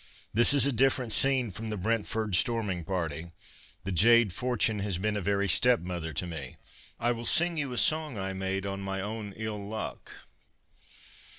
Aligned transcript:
This 0.33 0.51
is 0.51 0.65
a 0.65 0.71
different 0.71 1.11
scene 1.13 1.51
from 1.51 1.69
the 1.69 1.77
Brentford 1.77 2.35
storming 2.35 2.83
party. 2.83 3.33
The 3.83 3.91
jade 3.91 4.33
Fortune 4.33 4.79
has 4.79 4.97
been 4.97 5.15
a 5.15 5.21
very 5.21 5.47
step 5.47 5.79
mother 5.79 6.11
to 6.11 6.25
me. 6.25 6.55
I 6.99 7.11
will 7.11 7.23
sing 7.23 7.55
you 7.55 7.71
a 7.71 7.77
song 7.77 8.17
I 8.17 8.33
made 8.33 8.65
on 8.65 8.81
my 8.81 8.99
own 8.99 9.31
ill 9.37 9.63
luck." 9.63 10.11